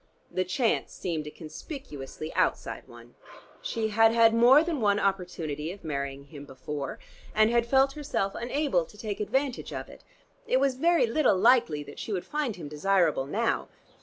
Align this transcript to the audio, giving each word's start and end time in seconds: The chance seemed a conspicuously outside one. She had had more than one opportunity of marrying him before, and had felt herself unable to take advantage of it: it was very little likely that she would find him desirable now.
The 0.31 0.43
chance 0.43 0.91
seemed 0.91 1.27
a 1.27 1.29
conspicuously 1.29 2.33
outside 2.33 2.87
one. 2.87 3.13
She 3.61 3.89
had 3.89 4.11
had 4.11 4.33
more 4.33 4.63
than 4.63 4.81
one 4.81 4.99
opportunity 4.99 5.71
of 5.71 5.83
marrying 5.83 6.23
him 6.23 6.43
before, 6.43 6.97
and 7.35 7.51
had 7.51 7.67
felt 7.67 7.91
herself 7.93 8.33
unable 8.33 8.83
to 8.83 8.97
take 8.97 9.19
advantage 9.19 9.71
of 9.71 9.89
it: 9.89 10.03
it 10.47 10.59
was 10.59 10.73
very 10.73 11.05
little 11.05 11.37
likely 11.37 11.83
that 11.83 11.99
she 11.99 12.11
would 12.11 12.25
find 12.25 12.55
him 12.55 12.67
desirable 12.67 13.27
now. 13.27 13.69